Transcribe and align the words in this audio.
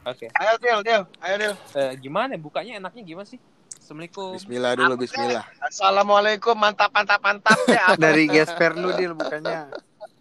Oke. 0.00 0.26
Ayo 0.32 0.54
Del, 0.58 0.80
Del, 0.82 1.02
ayo 1.22 1.36
Del. 1.38 1.54
Eh, 1.76 1.92
gimana? 2.00 2.34
Bukanya 2.40 2.80
enaknya 2.80 3.02
gimana 3.04 3.28
sih? 3.28 3.38
Assalamualaikum. 3.78 4.34
Bismillah 4.34 4.72
dulu, 4.74 4.94
Bismillah. 4.96 5.44
Assalamualaikum, 5.60 6.54
mantap, 6.56 6.90
mantap, 6.90 7.20
mantap 7.20 7.58
ya. 7.68 7.94
Dari 8.00 8.26
gesper 8.26 8.74
lu 8.74 8.90
Dil 8.96 9.12
bukannya. 9.14 9.70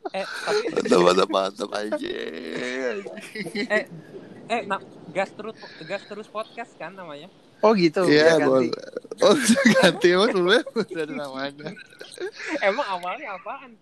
Eh, 0.10 0.26
tapi 0.26 0.60
Mantap, 0.74 1.00
mantap, 1.06 1.30
mantap 1.30 1.70
aja. 1.80 2.18
eh 3.56 3.84
eh 4.50 4.62
nah, 4.66 4.82
gas 5.14 5.30
terus 5.38 5.56
gas 5.86 6.04
terus 6.06 6.28
podcast 6.28 6.74
kan 6.76 6.92
namanya? 6.92 7.30
Oh 7.60 7.72
gitu. 7.76 8.02
Iya, 8.06 8.38
ganti. 8.38 8.70
Oh, 9.20 9.36
ganti 9.76 10.16
emang 10.16 10.32
sebelumnya 10.32 10.64
udah 10.72 11.04
ada 11.04 11.12
namanya. 11.12 11.70
Emang 12.64 12.88
awalnya 12.88 13.36
apaan? 13.36 13.76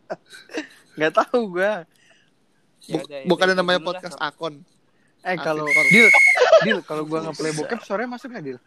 Nggak 0.98 1.14
tahu 1.14 1.54
gua. 1.54 1.86
Ya 2.82 2.98
Buk- 2.98 3.06
ya 3.06 3.20
Bukan 3.30 3.46
namanya 3.54 3.78
dulu 3.78 3.86
lah. 3.86 4.02
podcast 4.02 4.18
akon. 4.18 4.66
Eh 5.22 5.38
kalau. 5.38 5.70
Dil, 5.94 6.10
Dil 6.66 6.80
kalau 6.82 7.06
gua 7.06 7.22
nge-play 7.22 7.54
bokep 7.54 7.86
sore 7.86 8.10
masuk 8.10 8.34
nggak 8.34 8.50
Dil? 8.50 8.58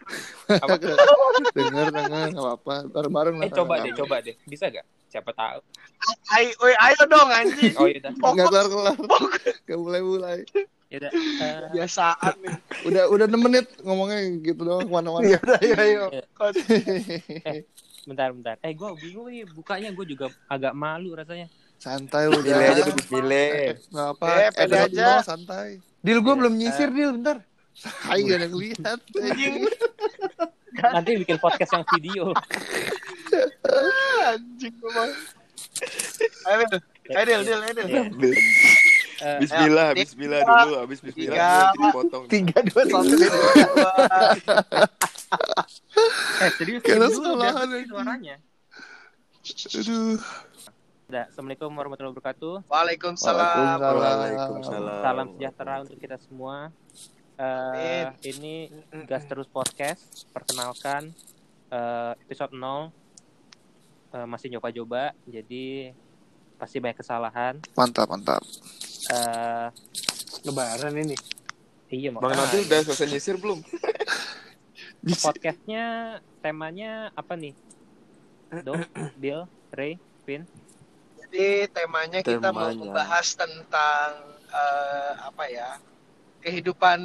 Apa? 0.47 0.79
Denger, 1.59 1.91
denger, 1.91 2.27
nggak 2.31 2.45
apa-apa. 2.47 2.75
Bareng-bareng 2.87 3.35
lah. 3.43 3.47
Eh 3.47 3.51
coba 3.51 3.75
deh, 3.83 3.91
coba 3.91 4.15
deh. 4.23 4.39
Bisa 4.47 4.71
gak? 4.71 4.87
Siapa 5.11 5.35
tahu. 5.35 5.59
Ayo, 6.31 6.55
oi, 6.63 6.75
ayo 6.87 7.03
dong 7.11 7.31
anjing. 7.35 7.75
Oh 7.75 7.91
iya 7.91 7.99
dah. 7.99 8.15
Nggak 8.15 8.47
kelar-kelar. 8.47 8.95
Nggak 9.67 9.79
mulai-mulai. 9.83 10.39
Ya 10.91 10.97
udah. 10.99 11.13
Eh, 11.15 11.71
Biasaan 11.71 12.35
nih. 12.43 12.55
Udah 12.83 13.05
udah 13.15 13.27
6 13.31 13.39
menit 13.47 13.67
ngomongnya 13.87 14.19
gitu 14.43 14.61
doang 14.67 14.83
ke 14.83 14.91
mana-mana. 14.91 15.23
Iya 15.23 15.39
udah 15.39 15.59
ayo 15.63 15.75
ayo. 15.79 16.05
bentar 18.11 18.29
bentar. 18.35 18.57
Eh 18.67 18.75
gue 18.75 18.89
bingung 18.99 19.31
nih 19.31 19.47
bukanya 19.47 19.95
gue 19.95 20.03
juga 20.03 20.35
agak 20.51 20.75
malu 20.75 21.15
rasanya. 21.15 21.47
Santai 21.79 22.27
udah. 22.27 22.43
Bismillah 22.43 22.75
aja 22.75 22.83
tuh, 22.83 22.95
Bismillah. 22.99 23.49
Nggak 23.87 24.09
apa. 24.19 24.27
Eh, 24.27 24.51
pede 24.51 24.51
episode 24.51 24.91
aja. 24.91 25.07
doang, 25.07 25.23
santai. 25.23 25.69
Dil 26.01 26.19
gua 26.25 26.35
belum 26.35 26.55
nyisir 26.59 26.89
Dil 26.91 27.13
bentar. 27.15 27.37
Hai 27.81 28.21
gak 28.27 28.37
ada 28.37 28.47
yang 28.51 28.57
lihat. 28.59 29.01
Nanti 30.75 31.11
bikin 31.23 31.39
podcast 31.39 31.71
yang 31.71 31.85
video. 31.97 32.35
Anjing. 34.27 34.75
Ayo 36.51 36.65
Del, 36.67 36.81
ayo 37.15 37.25
Del, 37.25 37.43
Del, 37.47 37.61
ayo 37.63 38.67
Eh, 39.21 39.39
Bismillah, 39.45 39.93
Ayo. 39.93 40.01
Bismillah 40.01 40.41
dulu, 40.41 40.75
habis 40.81 40.99
Bismillah 41.05 41.37
Tiga. 41.37 41.49
nanti 41.61 41.79
dipotong. 41.85 42.25
Tiga 42.27 42.59
dua 42.65 42.83
satu. 42.89 43.15
eh 46.41 46.51
serius 46.57 46.81
Karena 46.81 47.07
dulu 47.07 47.31
anjing. 47.37 47.85
suaranya. 47.85 48.37
Aduh. 49.77 50.17
Udah, 51.11 51.25
Assalamualaikum 51.27 51.71
warahmatullahi 51.75 52.13
wabarakatuh. 52.17 52.55
Waalaikumsalam. 52.65 53.77
Waalaikumsalam. 53.77 55.03
Salam 55.03 55.27
sejahtera 55.37 55.75
untuk 55.83 55.99
kita 55.99 56.17
semua. 56.23 56.71
Eh, 57.37 58.05
Amin. 58.05 58.09
ini 58.23 58.55
gas 59.05 59.27
terus 59.27 59.49
podcast. 59.49 60.29
Perkenalkan 60.33 61.13
eh, 61.69 62.13
episode 62.25 62.55
0 62.55 62.89
Eh, 64.11 64.27
masih 64.27 64.51
nyoba-coba, 64.51 65.15
jadi 65.23 65.95
pasti 66.59 66.83
banyak 66.83 66.99
kesalahan. 66.99 67.63
Mantap, 67.79 68.11
mantap. 68.11 68.43
Eh, 69.03 69.67
Lebaran 70.43 70.93
ini. 70.95 71.17
iya 71.89 72.09
Bang 72.11 72.23
makanya. 72.23 72.47
Nabil 72.47 72.61
udah 72.65 72.81
selesai 72.85 73.07
nyisir 73.09 73.37
belum? 73.37 73.59
podcastnya 75.25 75.85
temanya 76.39 77.09
apa 77.13 77.35
nih? 77.35 77.57
Do, 78.61 78.75
Bill, 79.17 79.47
Ray, 79.71 79.97
Vin. 80.23 80.45
Jadi 81.21 81.47
temanya 81.69 82.19
kita 82.21 82.51
mau 82.51 82.69
Temanya. 82.69 82.79
membahas 82.81 83.27
tentang 83.33 84.11
eh, 84.47 85.13
apa 85.21 85.45
ya? 85.47 85.79
Kehidupan 86.41 86.99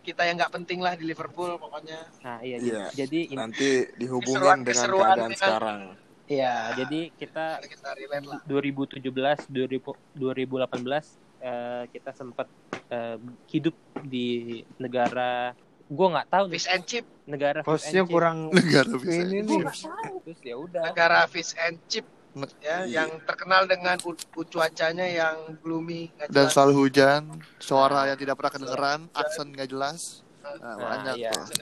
kita 0.00 0.22
yang 0.22 0.36
nggak 0.36 0.52
penting 0.52 0.78
lah 0.78 0.94
di 0.94 1.04
Liverpool 1.04 1.54
pokoknya. 1.56 2.00
Nah 2.20 2.38
iya, 2.40 2.56
Iya. 2.58 2.84
jadi 2.92 3.20
ini, 3.26 3.36
Nanti 3.36 3.86
dihubungin 3.94 4.36
Keseruan- 4.36 4.60
dengan 4.60 4.68
keseruan 4.68 5.06
keadaan 5.06 5.22
dengan- 5.28 5.38
sekarang. 5.40 5.80
ya 6.24 6.54
jadi 6.74 7.00
kita 7.12 7.44
Mari 7.56 7.68
kita 7.68 7.88
relate 7.94 8.26
lah. 8.26 8.40
2017 8.44 9.46
2000 9.48 9.92
2018 10.14 11.18
eh, 11.42 11.82
kita 11.90 12.10
sempat 12.14 12.46
eh, 12.88 13.18
hidup 13.50 13.74
di 14.06 14.60
negara 14.78 15.52
gua 15.92 16.06
nggak 16.16 16.28
tahu 16.30 16.44
nih 16.48 16.54
Fish 16.56 16.70
and 16.70 16.84
chip, 16.86 17.04
negara 17.28 17.60
fish 17.60 17.68
Hostnya 17.68 18.00
and 18.00 18.08
chip. 18.08 18.14
kurang 18.14 18.36
Negara 18.48 18.92
bisa. 18.96 19.20
ini 19.28 19.40
nggak 19.44 19.78
tahu 19.82 20.14
terus 20.24 20.40
ya 20.40 20.54
udah 20.56 20.82
negara 20.88 21.18
fish 21.28 21.52
and 21.58 21.76
chip 21.90 22.06
ya, 22.32 22.88
iya. 22.88 23.04
yang 23.04 23.20
terkenal 23.28 23.68
dengan 23.68 24.00
cuacanya 24.32 25.04
yang 25.04 25.52
gloomy, 25.60 26.08
Dan 26.32 26.48
selalu 26.48 26.88
hujan, 26.88 27.28
suara 27.60 28.08
yang 28.08 28.16
tidak 28.16 28.40
pernah 28.40 28.52
kedengeran, 28.56 29.00
aksen 29.12 29.52
nggak 29.52 29.68
jelas. 29.68 30.24
Nah, 30.40 30.56
Nah, 30.56 30.74
banyak 30.80 31.14
iya. 31.20 31.28
jelas. 31.28 31.52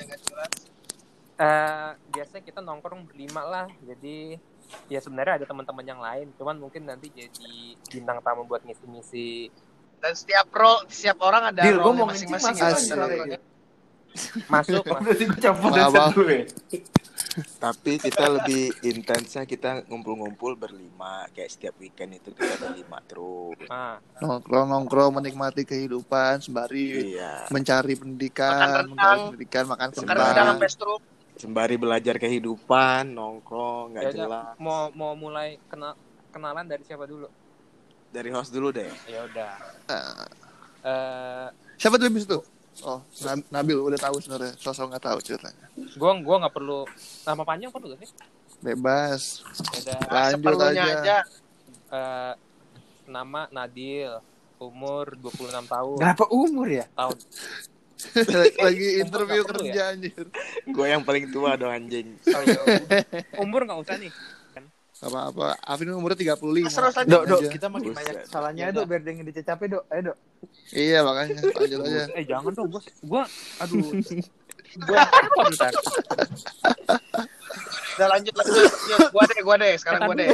Eh, 1.40 1.90
biasanya 2.12 2.42
kita 2.44 2.60
nongkrong 2.60 3.08
berlima 3.08 3.40
lah 3.40 3.66
jadi 3.80 4.36
ya 4.92 5.00
sebenarnya 5.00 5.40
ada 5.40 5.46
teman-teman 5.48 5.86
yang 5.88 5.96
lain 5.96 6.28
cuman 6.36 6.60
mungkin 6.60 6.84
nanti 6.84 7.08
jadi 7.08 7.52
bintang 7.88 8.20
tamu 8.20 8.44
buat 8.44 8.60
ngisi-ngisi 8.60 9.48
Dan 10.00 10.12
setiap 10.16 10.48
role, 10.50 10.80
setiap 10.88 11.18
orang 11.20 11.52
ada 11.52 11.60
Dil, 11.60 11.76
role 11.76 11.92
mau 11.94 12.08
masing-masing 12.08 12.56
gitu. 12.56 12.64
masuk 12.64 13.40
masuk 14.52 14.82
mas 14.82 15.00
Berarti 15.06 15.22
gue 15.22 15.38
campur 15.38 15.70
dulu 15.70 16.32
ya. 16.34 16.44
Tapi 17.60 17.92
kita 18.00 18.26
lebih 18.26 18.74
intensnya 18.82 19.46
kita 19.46 19.86
ngumpul-ngumpul 19.86 20.58
berlima. 20.58 21.30
Kayak 21.30 21.50
setiap 21.52 21.74
weekend 21.78 22.18
itu 22.18 22.34
kita 22.34 22.58
berlima 22.58 22.98
terus. 23.06 23.54
nah, 23.68 24.02
Nongkrong-nongkrong 24.18 25.14
menikmati 25.14 25.62
kehidupan 25.62 26.42
sembari 26.42 27.14
Iya. 27.14 27.46
mencari 27.48 27.94
Makan 27.94 28.02
pendidikan, 28.02 28.50
rendang. 28.50 28.88
mencari 28.90 29.20
pendidikan, 29.28 29.64
makan 29.68 29.88
stroke. 30.66 31.02
Sembari 31.38 31.76
belajar 31.78 32.18
kehidupan, 32.18 33.14
nongkrong, 33.14 33.94
nggak 33.94 34.04
Ya 34.04 34.12
jelas. 34.12 34.52
mau 34.58 34.90
mau 34.90 35.14
mulai 35.14 35.56
kenal 35.70 35.94
kenalan 36.30 36.66
dari 36.66 36.82
siapa 36.82 37.06
dulu 37.06 37.30
Dari 38.10 38.30
host 38.30 38.50
dulu 38.50 38.70
deh. 38.70 38.90
ya 39.06 39.22
udah 39.24 39.54
Nah, 39.86 40.26
eh 40.82 41.46
siapa 41.76 41.94
tuh 41.94 42.06
habis 42.06 42.24
itu? 42.24 42.38
Oh, 42.80 43.02
Nab- 43.20 43.44
Nabil 43.50 43.76
udah 43.76 44.00
tahu 44.00 44.16
sebenarnya, 44.18 44.56
sosok 44.56 44.88
nggak 44.88 45.04
tahu 45.04 45.18
ceritanya. 45.20 45.66
gua 45.94 46.16
gua 46.18 46.36
nggak 46.40 46.54
perlu 46.54 46.86
nama 47.22 47.42
panjang 47.42 47.68
perlu 47.68 47.92
gak 47.92 48.00
sih 48.00 48.10
Bebas. 48.60 49.40
Ya 49.84 49.96
udah 49.98 49.98
Lanjut 50.08 50.58
aja. 50.60 50.84
aja. 50.92 51.18
eh, 51.90 52.32
nama 53.04 53.50
Nadil 53.50 54.20
umur 54.56 55.16
26 55.16 55.64
tahun 55.66 55.98
Berapa 55.98 56.24
umur 56.30 56.66
ya? 56.68 56.86
tahun 56.92 57.16
Lagi 58.56 58.88
interview 58.98 59.42
kerja 59.44 59.82
anjir. 59.92 60.24
Gue 60.66 60.86
yang 60.86 61.02
paling 61.02 61.28
tua 61.28 61.56
dong 61.56 61.68
anjing. 61.68 62.16
oh, 62.26 62.42
ya 62.42 62.60
udah. 62.64 62.80
umur 63.36 63.64
nggak 63.64 63.80
usah 63.80 63.96
nih 63.96 64.12
Gak 65.00 65.08
apa-apa. 65.08 65.56
Afin 65.64 65.88
umurnya 65.96 66.36
35. 66.36 66.68
Terus 66.68 66.92
aja. 66.92 67.08
Dok, 67.08 67.22
dok, 67.24 67.40
kita 67.48 67.66
makin 67.72 67.96
Buset. 67.96 68.04
banyak 68.04 68.16
salahnya 68.28 68.68
dok 68.68 68.84
biar 68.84 69.00
dia 69.00 69.24
dicecapin 69.24 69.68
dok. 69.72 69.84
Ayo 69.88 70.12
dok. 70.12 70.16
Iya 70.70 70.98
makanya 71.00 71.40
lanjut 71.56 71.78
aja. 71.82 72.02
eh 72.14 72.24
jangan 72.24 72.52
dong 72.52 72.68
bos 72.68 72.84
gua 73.00 73.24
aduh 73.58 73.80
gua 74.84 74.98
apa 75.00 75.40
bentar 75.48 75.72
Udah 77.90 78.08
lanjut 78.16 78.32
lanjut. 78.32 78.54
lanjut. 78.56 79.08
Gua 79.10 79.24
deh, 79.24 79.40
gua 79.40 79.56
deh. 79.56 79.72
Sekarang 79.76 80.00
gua 80.04 80.14
deh. 80.16 80.28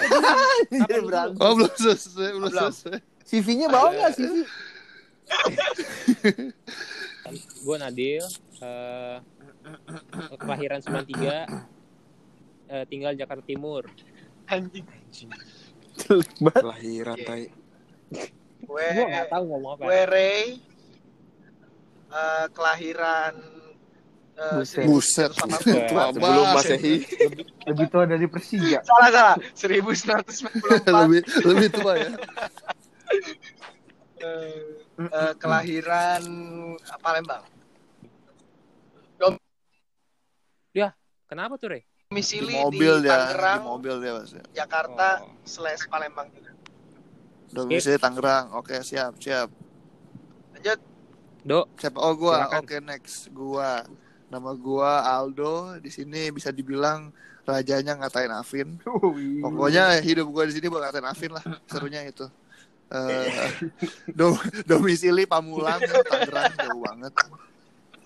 Oh 1.39 1.53
belum 1.55 1.73
selesai, 1.75 2.29
belum 2.35 2.51
selesai. 2.51 2.99
CV-nya 3.23 3.67
bawa 3.67 3.91
nggak 3.91 4.13
CV? 4.15 4.35
gue 7.59 7.77
Nadil 7.77 8.23
eh, 8.63 9.17
kelahiran 10.39 10.79
93 10.79 11.11
eh, 12.71 12.85
tinggal 12.87 13.19
Jakarta 13.19 13.43
Timur 13.43 13.83
Anjing. 14.47 14.87
Kelahiran 16.39 17.19
Oke. 17.19 17.27
tai. 17.27 17.45
Gue 18.67 18.87
nggak 18.95 19.29
tahu 19.31 19.45
ngomong 19.47 19.73
apa 19.79 19.83
gue 19.87 20.01
Ray. 20.07 20.45
Eh, 22.07 22.47
kelahiran 22.55 23.35
eh, 24.39 24.53
Buset. 24.87 24.87
1980. 24.87 24.87
Buset. 24.87 25.83
Tua 25.91 26.05
Sebelum 26.13 26.23
banget. 26.23 26.55
Masehi. 26.55 26.95
Lebih 27.67 27.87
tua 27.91 28.05
dari 28.07 28.27
Persija. 28.31 28.81
Salah 28.87 29.11
salah. 29.11 29.37
1994. 29.59 30.87
lebih 31.05 31.21
lebih 31.43 31.69
tua 31.75 31.93
ya. 31.99 32.11
Eh, 34.17 34.59
eh, 35.03 35.33
kelahiran 35.37 36.23
Palembang. 37.03 37.45
kenapa 41.27 41.59
tuh 41.59 41.69
Re? 41.75 41.81
Di 42.17 42.25
Domisili 42.33 42.49
di, 42.49 42.57
mobil 42.57 42.95
di 42.99 43.09
Tangerang, 43.09 43.61
mobil 43.63 43.95
dia 44.01 44.13
Mas. 44.17 44.33
Jakarta, 44.51 45.09
Oh. 45.21 45.37
slash 45.45 45.85
Palembang 45.87 46.33
juga. 46.33 46.53
Domisili 47.53 48.01
Tangerang. 48.01 48.57
Oke, 48.57 48.81
siap, 48.81 49.21
siap. 49.21 49.53
Lanjut. 50.51 50.81
Do 51.45 51.69
Siapa? 51.77 51.99
Oh, 52.01 52.17
gua. 52.17 52.49
Silakan. 52.49 52.59
Oke, 52.59 52.77
next. 52.81 53.29
Gua 53.31 53.85
Nama 54.27 54.51
gua 54.57 55.05
Aldo. 55.07 55.77
Di 55.79 55.87
sini 55.87 56.33
bisa 56.33 56.51
dibilang 56.51 57.13
rajanya 57.45 57.95
ngatain 57.95 58.33
Afin. 58.33 58.69
Pokoknya 59.39 60.01
hidup 60.01 60.27
gua 60.27 60.49
di 60.49 60.57
sini 60.57 60.67
buat 60.67 60.83
ngatain 60.83 61.07
Afin 61.07 61.31
lah. 61.31 61.45
Serunya 61.69 62.01
itu. 62.03 62.27
Eh, 62.87 63.31
dom- 64.19 64.41
domisili 64.65 65.29
Pamulang, 65.29 65.79
Tangerang 66.09 66.51
jauh 66.57 66.81
banget. 66.81 67.13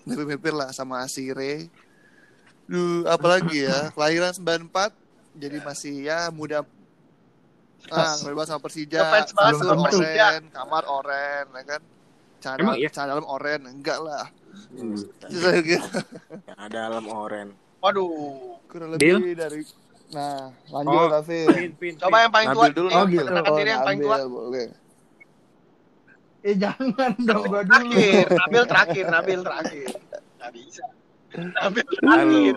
Mirip-mirip 0.03 0.45
lah 0.51 0.69
sama 0.69 1.01
Asire. 1.01 1.71
Duh, 2.71 3.03
apalagi 3.05 3.67
ya? 3.67 3.91
Kelahiran 3.91 4.31
94 4.31 4.95
jadi 5.33 5.57
masih 5.59 5.93
ya 6.01 6.27
muda 6.29 6.63
Ah, 7.89 8.13
ngelibat 8.15 8.45
sama 8.45 8.61
Persija, 8.61 9.01
kasur 9.25 9.73
oren, 9.73 10.43
kamar 10.47 10.83
oren, 10.85 11.45
ya 11.49 11.63
kan? 11.65 11.81
Cara, 12.39 12.57
Emang 12.57 12.77
iya? 12.77 12.87
cara 12.87 13.09
dalam 13.09 13.25
oren, 13.25 13.61
enggak 13.65 13.97
lah. 13.99 14.29
Hmm. 14.69 14.93
Gitu. 14.93 15.81
Yang 16.45 16.59
ada 16.61 16.79
alam 16.87 17.05
oren. 17.05 17.47
Waduh. 17.79 18.61
kurang 18.69 18.95
Deal? 18.95 19.17
lebih 19.17 19.33
dari 19.35 19.61
nah 20.11 20.47
lanjut 20.69 20.93
Oh, 20.93 21.07
David 21.09 21.47
Pin, 21.49 21.71
pin, 21.73 21.93
Coba 21.97 22.21
yang 22.21 22.31
paling 22.31 22.47
tua. 22.51 22.63
Nabil 22.63 22.75
dulu. 22.77 22.87
eh, 22.87 22.95
Oh, 22.95 23.05
gitu. 23.05 23.19
perkenalkan 23.21 23.51
diri 23.57 23.69
yang 23.69 23.81
paling 23.81 23.99
tua. 23.99 24.15
Boleh. 24.21 24.67
Eh 26.41 26.55
jangan 26.55 27.11
dong 27.19 27.43
gua 27.45 27.61
dulu. 27.63 27.81
Terakhir, 27.89 28.25
Nabil 28.31 28.63
terakhir, 28.65 29.05
Nabil 29.09 29.39
terakhir. 29.41 29.89
Nggak 30.37 30.51
bisa. 30.53 30.83
Terakhir. 31.31 32.55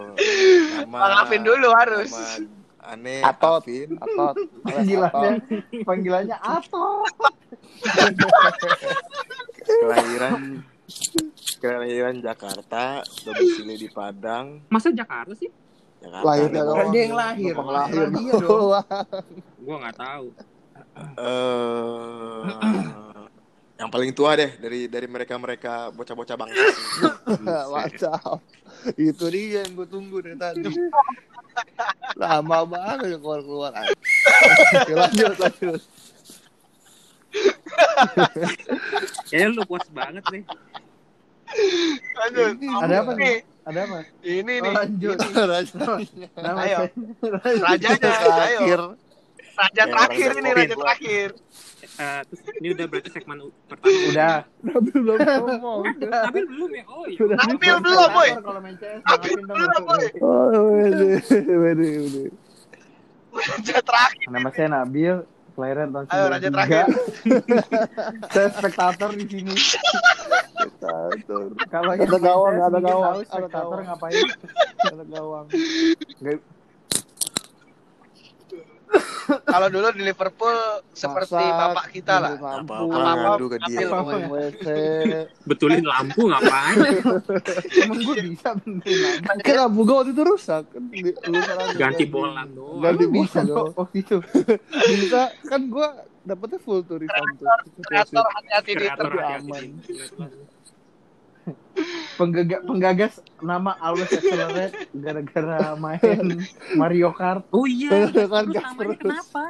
Nama, 0.83 0.99
Bang 0.99 1.15
Afin 1.23 1.43
dulu 1.47 1.69
harus. 1.75 2.11
Aneh 2.85 3.23
Atot. 3.25 3.65
Afin. 3.65 3.97
Atot. 3.97 4.35
Panggilannya 4.67 5.41
panggilannya 5.87 6.37
Ato. 6.43 7.07
Kelahiran 9.65 10.61
kelahiran 11.65 12.15
Jakarta, 12.21 13.01
domisili 13.25 13.81
di 13.81 13.89
Padang, 13.89 14.61
Masa 14.69 14.93
Jakarta 14.93 15.33
sih? 15.33 15.49
Jakarta. 16.05 16.27
Lahirnya 16.29 16.61
Depok. 16.61 16.77
doang. 16.77 16.93
Dia 16.93 17.01
yang 17.01 17.17
lahir. 17.17 17.55
Lahir 17.57 18.07
dong. 18.13 18.41
doang. 18.45 18.85
Gua 19.65 19.77
nggak 19.81 19.97
tahu. 19.97 20.27
Eh, 20.95 22.41
yang 23.85 23.93
paling 23.93 24.17
tua 24.17 24.33
deh 24.33 24.49
dari 24.57 24.89
dari 24.89 25.05
mereka 25.05 25.37
mereka 25.37 25.73
bocah-bocah 25.93 26.37
bangsa. 26.41 26.65
Mantap. 27.69 28.41
Itu 28.97 29.29
dia 29.29 29.61
yang 29.61 29.77
gue 29.77 29.85
tunggu 29.85 30.25
dari 30.25 30.41
tadi. 30.41 30.73
Lama 32.17 32.65
banget 32.65 33.21
keluar-keluar. 33.21 33.77
Oke, 33.77 34.93
lanjut, 34.95 35.37
lanjut. 35.37 35.81
Kayaknya 39.29 39.49
lu 39.53 39.63
puas 39.65 39.85
banget 39.91 40.25
nih. 40.33 40.43
Lanjut. 42.17 42.49
Ini- 42.57 42.81
Ada 42.81 42.95
apa 42.99 43.13
nih? 43.15 43.37
Ada 43.65 43.81
apa? 43.85 43.99
ini 44.23 44.55
Oh, 44.55 44.65
nih. 44.65 44.73
lanjut. 44.73 45.17
Rajanya. 45.21 46.29
Nama 46.35 46.59
Ayo. 46.59 46.79
saya- 46.81 47.63
Rajanya, 47.63 48.11
Terakhir. 48.17 48.81
Raja 49.55 49.75
Ya, 49.77 49.85
terakhir 49.87 50.29
Raja 50.31 50.41
ini, 50.41 50.51
raja 50.51 50.75
terakhir. 50.75 51.29
Eh, 51.95 52.21
terus 52.27 52.41
ini 52.59 52.69
udah 52.75 52.87
berarti 52.91 53.11
segmen 53.13 53.39
pertama. 53.71 53.95
Udah. 54.11 54.37
Nabil 54.61 54.97
belum 54.97 55.19
ngomong. 55.21 55.81
Tapi 56.01 56.39
belum 56.43 56.71
ya. 56.75 56.85
Oh 56.91 57.05
iya. 57.07 57.19
Nabil 57.23 57.75
belum, 57.79 58.09
boy. 58.11 58.31
Dong, 58.35 58.43
belum, 59.47 59.83
boy. 59.85 60.05
Oh, 60.19 60.75
wede, 60.75 61.23
wede, 61.31 61.89
wede. 62.03 62.25
Raja 63.31 63.77
terakhir. 63.79 64.27
Nama 64.27 64.49
saya 64.51 64.69
Nabil, 64.73 65.15
kelahiran 65.55 65.89
tahun 65.93 66.05
Ayo, 66.11 66.25
raja 66.27 66.49
93. 66.51 66.55
terakhir. 66.55 66.87
saya 68.35 68.49
spektator 68.51 69.11
di 69.15 69.25
sini. 69.29 69.55
Spectator. 69.55 71.43
Kalau 71.69 71.91
Ada 71.95 72.19
gawang, 72.19 72.55
ada 72.59 72.79
gawang, 72.81 73.15
ada 73.19 73.27
spektator 73.29 73.79
gawang. 73.79 73.87
ngapain? 73.87 74.27
Ada 74.83 75.05
gawang. 75.07 75.47
Kalau 79.25 79.69
dulu 79.73 79.87
di 79.95 80.03
Liverpool 80.05 80.57
seperti 80.93 81.37
Masak, 81.39 81.59
bapak 81.59 81.87
kita 81.91 82.15
lah. 82.21 82.33
lampu, 82.37 82.73
Apa-apa 82.75 83.13
ngadu 83.17 83.47
ke 83.49 83.57
dia. 83.65 83.87
Betulin 85.49 85.85
lampu 85.85 86.23
ngapain? 86.29 86.77
Emang 87.85 87.99
gue 88.01 88.17
bisa 88.25 88.49
benerin 88.61 88.97
nama. 89.01 89.33
Kan 89.41 89.55
lampu 89.57 89.81
gue 89.85 89.97
waktu 89.97 90.13
itu 90.13 90.23
rusak. 90.23 90.63
Kan 90.69 90.83
salah 91.45 91.67
Ganti 91.75 92.05
bola 92.09 92.43
doang. 92.47 92.81
Ganti 92.83 93.05
bisa 93.09 93.41
bola 93.41 93.49
dong 93.49 93.49
doang. 93.49 93.71
waktu 93.79 93.97
itu. 94.01 94.17
Bisa. 94.71 95.23
Kan 95.47 95.61
gue 95.69 95.89
dapetnya 96.25 96.59
full 96.61 96.81
tuh 96.85 96.97
refund 97.01 97.37
tuh. 97.37 97.49
Kreator 97.85 98.25
hati-hati 98.25 98.73
di 98.77 98.87
aman. 98.89 99.65
Penggaga, 102.15 102.63
penggagas 102.63 103.19
nama 103.43 103.75
Always 103.83 104.07
Accelerate 104.09 104.87
gara-gara 104.95 105.75
main 105.75 106.39
Mario 106.79 107.11
Kart. 107.11 107.43
Oh 107.51 107.67
iya. 107.67 107.91
Terus 107.91 108.31
namanya 108.31 108.63
terus. 108.79 108.99
kenapa? 109.03 109.45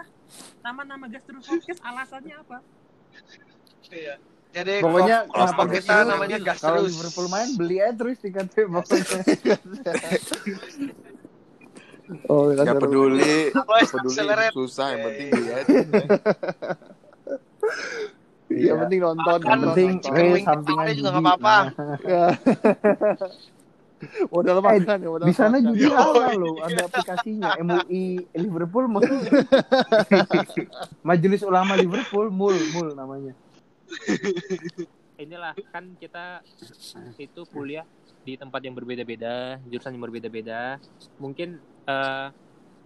Nama-nama 0.65 1.05
gas 1.07 1.23
terus 1.29 1.45
podcast 1.45 1.81
alasannya 1.85 2.35
apa? 2.41 2.59
Iya. 3.93 4.17
Jadi 4.55 4.75
Pokoknya 4.81 5.27
kalau 5.29 5.51
kenapa 5.51 5.63
kita 5.69 5.95
namanya 6.07 6.39
gas 6.41 6.59
Kalau 6.63 6.81
terus. 6.81 6.95
Liverpool 6.95 7.29
main 7.29 7.49
beli 7.59 7.77
aja 7.83 7.93
terus 7.93 8.17
tiket 8.19 8.49
pokoknya. 8.49 9.13
Oh, 12.29 12.53
Gak 12.53 12.69
seru. 12.69 12.81
peduli, 12.85 13.49
gak 13.49 13.65
peduli 13.65 14.53
susah 14.53 14.93
yang 14.93 15.09
penting 15.09 15.29
dia 15.41 15.57
yang 18.61 18.79
penting 18.87 19.01
nonton. 19.03 19.39
Kan 19.43 19.51
Yang 19.51 19.61
penting 19.67 19.91
chicken 20.03 20.25
eh, 20.25 20.33
wing 20.33 20.47
sampingan 20.47 20.87
juga 20.95 21.09
nggak 21.11 21.25
apa-apa. 21.25 21.57
Nah, 21.75 21.99
Ya. 22.05 22.25
Modal 24.29 24.61
makan 24.61 24.99
ya, 25.01 25.09
modal 25.09 25.25
di 25.25 25.33
sana 25.33 25.57
judi 25.65 25.89
halal 25.89 26.37
loh, 26.37 26.61
ada 26.61 26.93
aplikasinya 26.93 27.57
MUI 27.57 28.21
Liverpool 28.37 28.85
Mul. 28.85 29.01
Majelis 31.09 31.41
Ulama 31.41 31.73
Liverpool 31.73 32.29
Mul 32.29 32.53
Mul 32.77 32.93
namanya. 32.93 33.33
Inilah 35.17 35.57
kan 35.73 35.97
kita 35.97 36.45
itu 37.17 37.49
kuliah 37.49 37.89
di 38.25 38.37
tempat 38.37 38.61
yang 38.61 38.77
berbeda-beda, 38.77 39.57
jurusan 39.73 39.97
yang 39.97 40.05
berbeda-beda. 40.05 40.77
Mungkin 41.17 41.57
eh, 41.89 42.27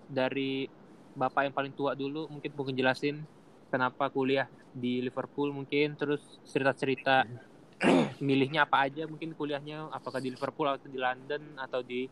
dari 0.06 0.70
bapak 1.18 1.50
yang 1.50 1.54
paling 1.54 1.74
tua 1.74 1.98
dulu 1.98 2.30
mungkin 2.30 2.50
mungkin 2.54 2.74
jelasin 2.78 3.26
kenapa 3.72 4.08
kuliah 4.16 4.48
di 4.72 5.00
Liverpool 5.06 5.50
mungkin 5.58 5.94
terus 6.00 6.40
cerita-cerita 6.52 7.24
milihnya 8.28 8.66
apa 8.66 8.86
aja 8.90 9.06
mungkin 9.10 9.32
kuliahnya 9.38 9.90
apakah 9.94 10.20
di 10.24 10.30
Liverpool 10.34 10.68
atau 10.68 10.88
di 10.90 10.98
London 10.98 11.42
atau 11.60 11.80
di 11.84 12.08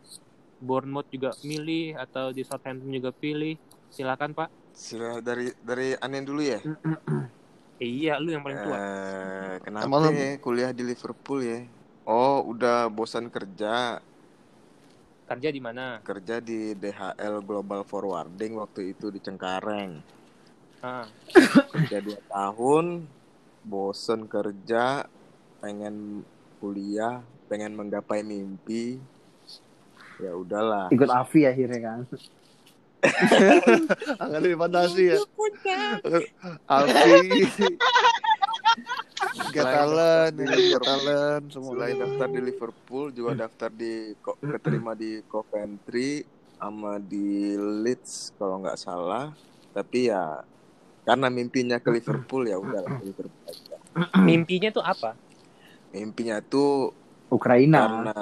Bournemouth 0.57 1.09
juga 1.13 1.31
milih 1.45 1.97
atau 1.99 2.33
di 2.33 2.41
Southampton 2.47 2.89
juga 2.89 3.11
pilih 3.13 3.53
silakan 3.93 4.31
pak 4.37 4.49
Sila 4.77 5.19
dari 5.27 5.49
dari 5.59 5.97
aneh 6.05 6.21
dulu 6.23 6.41
ya. 6.45 6.59
Iya 7.77 8.17
lu 8.23 8.29
yang 8.33 8.43
paling 8.45 8.59
tua 8.65 8.77
Eh, 8.81 9.53
kenapa 9.65 9.85
Emang 9.87 10.03
lu- 10.07 10.15
ya 10.17 10.39
kuliah 10.43 10.71
di 10.77 10.83
Liverpool 10.87 11.39
ya? 11.43 11.59
Oh, 12.07 12.35
udah 12.51 12.87
bosan 12.95 13.27
kerja, 13.35 13.99
kerja 15.27 15.49
di 15.51 15.61
mana 15.61 16.01
kerja 16.07 16.35
di 16.47 16.59
DHL 16.81 17.35
Global 17.47 17.81
Forwarding 17.89 18.53
waktu 18.61 18.81
itu 18.97 19.05
di 19.15 19.19
Cengkareng. 19.25 19.91
Ah 20.83 21.05
Kerja 21.73 21.97
dua 22.01 22.19
tahun, 22.29 23.05
bosan 23.65 24.25
kerja, 24.29 25.05
pengen 25.59 26.25
kuliah, 26.57 27.21
pengen 27.47 27.73
menggapai 27.77 28.21
mimpi. 28.21 28.97
Ya 30.17 30.33
udahlah. 30.33 30.89
Ikut 30.89 31.09
Avi 31.09 31.45
akhirnya 31.45 31.79
kan. 31.79 31.99
Agak 34.21 34.39
dari 34.41 34.55
fantasi 34.57 35.03
ya. 35.13 35.17
Alfi. 36.65 37.45
Get 39.53 39.65
talent, 39.65 40.33
get 40.33 40.81
talent, 40.81 41.43
semua. 41.53 41.71
Selain 41.77 41.97
daftar 42.01 42.27
di 42.33 42.41
Liverpool, 42.41 43.05
juga 43.13 43.31
daftar 43.45 43.69
di 43.69 44.17
keterima 44.41 44.97
di 44.97 45.21
Coventry 45.29 46.25
sama 46.57 46.97
di 46.97 47.53
Leeds 47.57 48.33
kalau 48.41 48.65
nggak 48.65 48.81
salah. 48.81 49.29
Tapi 49.77 50.09
ya 50.09 50.41
karena 51.07 51.27
mimpinya 51.31 51.79
ke 51.79 51.89
Liverpool 51.89 52.43
ya 52.43 52.59
udah 52.59 52.83
Liverpool 52.99 53.47
aja. 53.47 53.75
mimpinya 54.19 54.69
tuh 54.69 54.83
apa 54.83 55.15
Mimpinya 55.87 56.43
tuh 56.43 56.91
Ukraina. 57.27 57.79
karena 57.87 58.19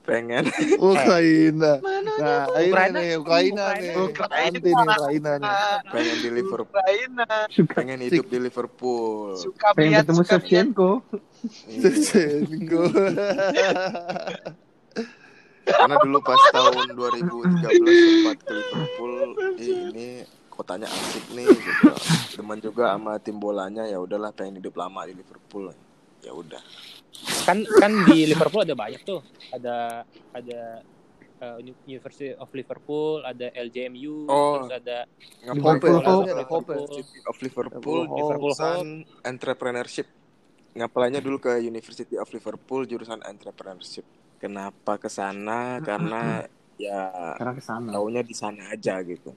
pengen 0.00 0.44
Ukraina. 0.82 1.78
Nah, 2.18 2.48
ini 2.58 2.72
Ukraina? 2.72 2.98
nih, 2.98 3.10
Ukraina 3.14 3.64
nih. 3.76 3.92
Ukraina. 3.94 4.56
Nih 4.58 4.72
Ukraina 4.74 5.30
nih. 5.36 5.52
pengen 5.86 6.16
di 6.18 6.30
Liverpool, 6.32 6.66
Ukraina 6.72 7.26
pengen 7.70 7.98
hidup 8.02 8.26
di 8.26 8.38
Liverpool. 8.40 9.36
suka 9.36 9.76
Pengen 9.76 10.00
ketemu. 10.02 10.22
Shevchenko. 10.24 10.90
Iya. 11.68 12.42
Minggu. 12.42 12.82
Karena 15.62 15.96
dulu 16.02 16.18
pas 16.20 16.42
tahun 16.50 16.86
2013 16.90 17.62
sempat 17.86 18.36
ke 18.42 18.52
Liverpool, 18.52 19.12
"Ih, 19.56 19.76
ini 19.88 20.08
kotanya 20.60 20.84
asik 20.86 21.24
nih 21.32 21.48
gitu. 21.48 21.88
Teman 22.36 22.58
juga 22.58 22.92
sama 22.92 23.16
tim 23.16 23.36
bolanya 23.36 23.84
ya 23.84 23.96
udahlah 23.96 24.28
pengen 24.30 24.60
hidup 24.60 24.76
lama 24.76 25.02
di 25.02 25.16
Liverpool. 25.16 25.72
Ya 26.20 26.32
udah. 26.32 26.60
kan 27.44 27.60
kan 27.74 27.92
di 28.06 28.24
Liverpool 28.26 28.60
ada 28.60 28.72
banyak 28.72 29.00
tuh 29.02 29.20
ada 29.50 30.04
ada 30.30 30.60
uh, 31.38 31.56
Uni- 31.56 31.76
University 31.86 32.32
of 32.32 32.48
Liverpool 32.50 33.20
ada 33.22 33.48
LJMU 33.50 34.24
Oh. 34.24 34.56
terus 34.56 34.72
ada 34.74 34.98
Liverpool 35.46 35.96
ya, 35.96 36.00
Hope, 36.00 36.24
Liverpool. 36.24 36.64
University 36.76 37.20
of 37.22 37.36
Liverpool, 37.38 38.00
Liverpool 38.00 38.00
jurusan 38.40 38.84
entrepreneurship. 39.22 40.08
Ngapalanya 40.70 41.18
dulu 41.18 41.36
ke 41.38 41.60
University 41.60 42.14
of 42.14 42.28
Liverpool 42.30 42.84
jurusan 42.84 43.20
entrepreneurship. 43.22 44.04
Kenapa 44.36 44.96
ke 44.96 45.08
sana? 45.08 45.80
Karena 45.80 46.46
ya 46.76 47.36
Karena 47.36 47.52
ke 47.52 47.60
sana. 47.60 47.88
taunya 47.90 48.22
di 48.22 48.32
sana 48.32 48.70
aja 48.70 48.96
gitu. 49.02 49.36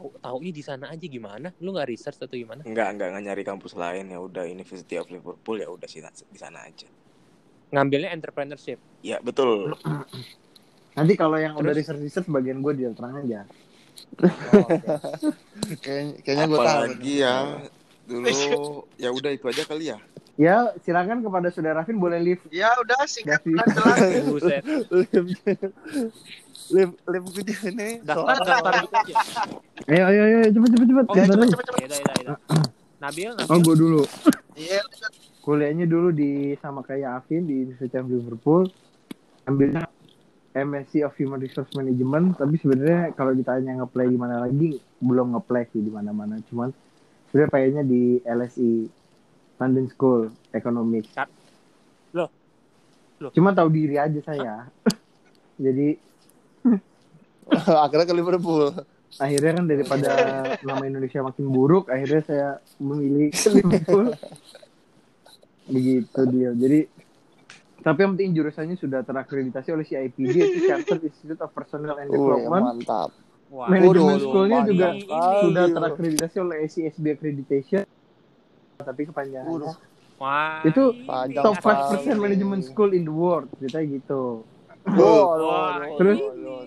Tahu 0.00 0.16
taunya 0.16 0.52
di 0.56 0.62
sana 0.64 0.88
aja 0.88 1.04
gimana 1.04 1.52
lu 1.60 1.76
nggak 1.76 1.88
research 1.92 2.16
atau 2.16 2.32
gimana 2.32 2.64
Enggak, 2.64 2.96
enggak, 2.96 3.08
enggak 3.12 3.24
nyari 3.28 3.42
kampus 3.44 3.76
lain 3.76 4.08
ya 4.08 4.18
udah 4.18 4.48
University 4.48 4.96
of 4.96 5.12
Liverpool 5.12 5.60
ya 5.60 5.68
udah 5.68 5.84
sih 5.84 6.00
di 6.04 6.38
sana 6.40 6.64
aja. 6.64 6.88
ngambilnya 7.70 8.10
entrepreneurship 8.16 8.80
Ya, 9.00 9.16
betul. 9.20 9.72
Nanti 10.96 11.12
kalau 11.16 11.40
yang 11.40 11.56
udah 11.56 11.72
Terus? 11.72 11.80
research 11.88 12.02
research 12.04 12.28
bagian 12.28 12.60
gue 12.60 12.72
dia 12.76 12.90
terang 12.92 13.24
aja. 13.24 13.40
Oh, 14.52 14.68
oke. 14.76 14.92
Kayaknya, 15.80 16.14
kayaknya 16.20 16.46
gue 16.50 16.58
tahu. 16.58 16.68
Apalagi 16.68 17.12
ya 17.16 17.34
dulu 18.10 18.26
ya 18.98 19.08
udah 19.14 19.30
itu 19.30 19.46
aja 19.46 19.62
kali 19.62 19.94
ya. 19.94 19.98
Ya, 20.40 20.72
silakan 20.82 21.20
kepada 21.20 21.52
saudara 21.52 21.84
Rafin 21.84 22.00
boleh 22.00 22.16
live. 22.16 22.40
Ya 22.48 22.72
udah 22.80 23.04
singkat 23.04 23.44
jelas. 23.44 23.68
Live, 26.70 26.94
live 27.02 27.26
gue 27.34 27.44
ini 27.66 27.98
daftar 28.06 28.46
daftar 28.46 28.72
gitu 28.86 28.94
aja 28.94 29.14
Ayo, 29.90 30.04
ayo, 30.06 30.22
ayo, 30.22 30.38
cepet, 30.54 30.70
cepet, 30.70 30.86
cepet. 30.86 31.06
Oh, 31.10 31.14
cepet, 31.18 31.34
cepet, 31.50 31.66
cepet. 31.66 31.90
udah. 32.30 32.38
Nabil 33.02 33.30
Oh, 33.50 33.58
Nabil 33.58 33.58
gue 33.58 33.74
dulu. 33.74 34.02
Iya, 34.54 34.80
Kuliahnya 35.42 35.90
dulu 35.90 36.14
di 36.14 36.54
sama 36.62 36.86
kayak 36.86 37.24
Afin 37.24 37.50
di 37.50 37.66
University 37.66 37.96
of 37.98 38.06
Liverpool. 38.06 38.70
Ambilnya 39.50 39.88
MSc 40.54 41.02
of 41.02 41.14
Human 41.18 41.42
Resource 41.42 41.74
Management, 41.74 42.38
tapi 42.38 42.54
sebenarnya 42.60 43.14
kalau 43.18 43.34
ditanya 43.34 43.82
ngeplay 43.82 44.06
di 44.06 44.18
mana 44.20 44.46
lagi, 44.46 44.78
belum 45.02 45.34
ngeplay 45.34 45.66
sih 45.74 45.82
di 45.82 45.90
mana-mana. 45.90 46.38
Cuman 46.46 46.70
sebenarnya 47.30 47.48
pengennya 47.48 47.84
di 47.84 48.02
LSE 48.20 48.70
London 49.56 49.86
School 49.86 50.20
Economics. 50.50 51.10
Kat- 51.10 51.30
Loh. 52.10 52.28
Loh. 53.18 53.30
Cuma 53.30 53.50
tahu 53.50 53.68
diri 53.68 53.96
aja 53.96 54.20
saya. 54.20 54.66
Jadi 55.64 55.94
akhirnya 57.80 58.04
ke 58.04 58.14
Liverpool. 58.14 58.74
akhirnya 59.12 59.52
kan 59.52 59.66
daripada 59.66 60.10
nama 60.62 60.82
Indonesia 60.84 61.18
makin 61.20 61.46
buruk 61.46 61.90
akhirnya 61.90 62.22
saya 62.22 62.48
memilih 62.78 63.28
ke 63.28 63.50
Liverpool 63.50 64.14
begitu 65.66 66.20
dia 66.30 66.50
jadi 66.52 66.86
tapi 67.80 67.98
yang 67.98 68.14
penting 68.14 68.30
jurusannya 68.32 68.76
sudah 68.76 69.02
terakreditasi 69.02 69.68
oleh 69.68 69.82
CIPD 69.82 70.30
itu 70.36 70.58
Chartered 70.62 71.02
Institute 71.02 71.40
of 71.40 71.50
Personnel 71.50 71.96
and 71.96 72.08
Development 72.08 72.76
mantap. 72.76 73.10
Wah, 73.50 73.66
manajemen 73.66 74.16
schoolnya 74.16 74.62
juga 74.62 74.86
sekali. 74.94 75.40
sudah 75.42 75.64
terakreditasi 75.68 76.36
oleh 76.38 76.56
ACSB 76.64 77.04
accreditation 77.10 77.82
tapi 78.78 79.10
kepanjangannya. 79.10 79.74
Wah, 80.16 80.62
Itu 80.62 80.94
panjang 81.02 81.42
top 81.42 81.58
sekali. 81.58 82.14
5% 82.14 82.22
management 82.22 82.62
school 82.62 82.90
in 82.92 83.02
the 83.02 83.12
world 83.12 83.50
ceritanya 83.58 83.98
gitu. 83.98 84.46
Wow, 84.86 85.36
Wah, 85.36 85.82
Terus? 85.98 86.18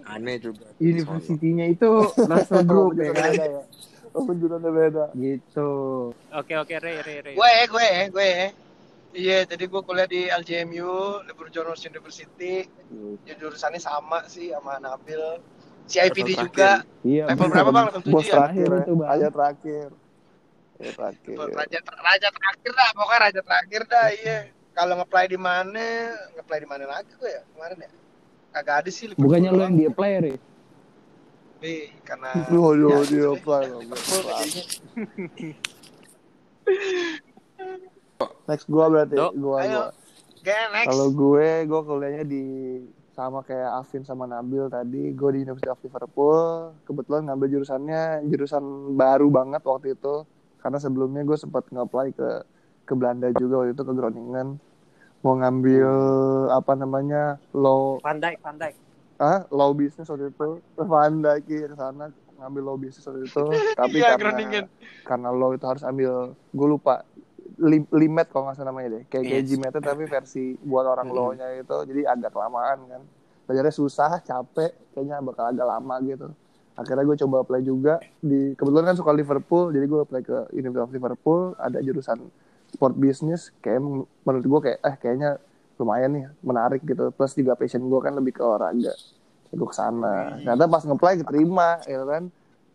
Aneh 0.04 0.38
juga. 0.38 0.68
universitinya 0.78 1.66
itu 1.66 1.90
Russell 2.14 2.66
Group 2.70 3.00
ya. 3.00 3.10
Kan 3.12 3.34
Oh, 4.14 4.30
penjualannya 4.30 4.70
beda. 4.70 5.06
gitu. 5.16 5.70
Oke 6.30 6.54
oke 6.54 6.76
Ray 6.78 7.02
Ray 7.02 7.18
Ray 7.24 7.34
gue 7.34 7.52
gue 7.66 7.88
gue. 8.14 8.30
Iya 9.14 9.46
jadi 9.46 9.66
gue 9.66 9.82
kuliah 9.82 10.06
di 10.06 10.30
LJMU 10.30 11.26
Liverpool 11.26 11.50
Journals 11.50 11.82
University. 11.82 12.62
Ya, 13.26 13.34
jurusannya 13.34 13.82
sama 13.82 14.22
sih 14.28 14.54
sama 14.54 14.78
Nabil 14.78 15.18
CIPD 15.88 16.30
Level 16.34 16.44
juga 16.48 16.70
iya 17.04 17.24
level 17.28 17.48
berapa 17.52 17.70
bang 17.72 17.86
level 17.92 18.02
Bos 18.08 18.24
tujuh 18.24 18.24
ya 18.24 18.34
terakhir 18.34 18.66
terakhir, 18.68 18.84
itu, 18.84 18.92
Bang. 18.96 19.10
aja 19.10 19.28
terakhir. 19.30 19.88
Ya, 20.82 20.92
terakhir. 20.98 21.36
raja 21.54 21.80
raja 21.86 22.28
terakhir 22.34 22.72
dah 22.74 22.90
pokoknya 22.98 23.20
raja 23.22 23.42
terakhir 23.46 23.82
dah 23.88 24.08
iya 24.12 24.38
kalau 24.74 24.94
ngeplay 25.00 25.26
di 25.30 25.40
mana 25.40 25.86
ngeplay 26.34 26.60
di 26.64 26.68
mana 26.68 26.84
lagi 26.90 27.12
gue 27.14 27.30
ya 27.30 27.42
kemarin 27.54 27.78
ya 27.86 27.92
kagak 28.54 28.76
ada 28.86 28.90
sih 28.90 29.06
bukannya 29.16 29.50
lo 29.54 29.62
yang 29.64 29.78
di 29.78 29.86
apply 29.88 30.10
ya 30.10 30.22
Tapi 31.64 31.74
karena 32.04 32.30
Ya, 32.52 33.00
dia 33.08 33.08
gitu 33.08 33.28
apply. 33.40 33.64
Next 38.48 38.68
gua 38.68 38.86
berarti, 38.92 39.16
Dok. 39.16 39.32
gua 39.40 39.58
Ayo. 39.64 39.72
gua. 39.72 39.86
Oke, 40.44 40.58
next. 40.76 40.88
Kalau 40.92 41.08
gue, 41.16 41.48
gue 41.64 41.82
kuliahnya 41.88 42.24
di 42.28 42.44
sama 43.14 43.46
kayak 43.46 43.78
Afin 43.78 44.02
sama 44.02 44.26
Nabil 44.26 44.66
tadi, 44.74 45.14
gue 45.14 45.30
di 45.38 45.40
University 45.46 45.70
of 45.70 45.82
Liverpool. 45.86 46.74
Kebetulan 46.84 47.30
ngambil 47.30 47.48
jurusannya 47.54 48.26
jurusan 48.26 48.98
baru 48.98 49.30
banget 49.30 49.62
waktu 49.62 49.94
itu, 49.94 50.26
karena 50.60 50.78
sebelumnya 50.82 51.22
gue 51.22 51.38
sempat 51.38 51.70
nge-apply 51.70 52.08
ke 52.18 52.30
ke 52.84 52.94
Belanda 52.98 53.30
juga 53.38 53.64
waktu 53.64 53.78
itu 53.78 53.84
ke 53.86 53.94
Groningen. 53.94 54.58
Mau 55.24 55.40
ngambil 55.40 55.90
apa 56.52 56.74
namanya 56.76 57.40
law, 57.56 58.02
Van 58.04 58.20
Dijk 58.20 58.42
Van 58.44 58.58
Dijk 58.60 58.76
ah 59.22 59.46
law 59.54 59.72
business 59.72 60.10
waktu 60.10 60.34
itu, 60.34 60.60
Van 60.76 61.14
Dijk 61.22 61.48
ke 61.48 61.76
sana 61.78 62.10
ngambil 62.42 62.62
law 62.66 62.76
business 62.76 63.06
waktu 63.08 63.30
itu. 63.30 63.46
Tapi 63.80 63.98
Iya, 64.02 64.18
karena 64.18 64.20
Groningen. 64.20 64.66
karena 65.06 65.30
law 65.32 65.54
itu 65.54 65.64
harus 65.70 65.86
ambil, 65.86 66.34
gue 66.34 66.68
lupa 66.68 67.06
limet 67.90 68.28
kalau 68.28 68.46
nggak 68.46 68.56
salah 68.56 68.70
namanya 68.70 68.90
deh. 68.92 69.04
Kayak 69.08 69.24
Yes. 69.26 69.48
GMAT 69.50 69.76
tapi 69.80 70.04
versi 70.04 70.44
buat 70.60 70.84
orang 70.84 71.08
Hmm. 71.08 71.16
law-nya 71.16 71.48
itu 71.56 71.78
jadi 71.86 72.02
agak 72.10 72.32
kelamaan 72.32 72.80
kan. 72.86 73.02
Belajarnya 73.44 73.72
susah 73.72 74.20
capek 74.20 74.72
kayaknya 74.92 75.20
bakal 75.20 75.48
agak 75.48 75.64
lama 75.64 75.96
gitu. 76.02 76.28
Akhirnya 76.74 77.04
gue 77.04 77.18
coba 77.20 77.36
apply 77.40 77.62
juga 77.62 77.94
di 78.18 78.54
kebetulan 78.54 78.86
kan 78.86 78.98
suka 78.98 79.12
Liverpool 79.12 79.70
jadi 79.70 79.86
gue 79.86 80.00
apply 80.02 80.22
ke 80.22 80.38
University 80.52 80.82
of 80.82 80.92
Liverpool 80.92 81.42
ada 81.56 81.78
jurusan 81.80 82.18
sport 82.68 82.96
business 82.96 83.54
kayak 83.60 83.78
menurut 84.24 84.42
gue 84.44 84.60
kayak 84.64 84.80
eh 84.82 84.96
kayaknya 84.98 85.38
lumayan 85.76 86.10
nih 86.12 86.26
menarik 86.40 86.82
gitu. 86.82 87.10
Plus 87.10 87.34
juga 87.34 87.54
passion 87.54 87.82
gue 87.82 88.00
kan 88.00 88.12
lebih 88.12 88.32
ke 88.32 88.42
olahraga. 88.42 88.90
Ya 88.90 88.96
gue 89.54 89.68
ke 89.68 89.76
sana 89.76 90.34
ternyata 90.36 90.66
pas 90.66 90.82
nge-apply 90.82 91.14
keterima 91.22 91.78
ya 91.84 92.02
kan. 92.04 92.24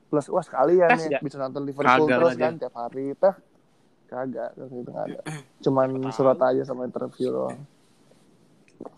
Plus 0.06 0.24
wah 0.28 0.40
sekalian 0.40 0.88
Tes 0.88 0.98
nih 1.00 1.08
nggak? 1.10 1.20
bisa 1.20 1.36
nonton 1.36 1.62
Liverpool 1.64 2.06
Kagak 2.06 2.16
terus 2.16 2.30
lah 2.30 2.38
kan 2.38 2.52
tiap 2.56 2.74
hari. 2.74 3.06
Teh 3.12 3.34
kagak 4.08 4.50
waktu 4.56 4.76
itu 4.80 4.92
ada. 4.92 5.20
Cuman 5.64 5.88
surat 6.10 6.38
aja 6.40 6.62
sama 6.64 6.88
interview 6.88 7.28
doang. 7.30 7.60